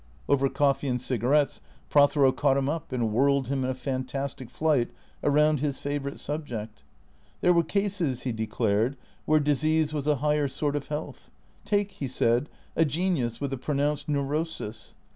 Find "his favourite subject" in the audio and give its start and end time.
5.59-6.81